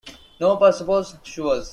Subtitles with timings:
[0.39, 1.69] No, but suppose she was.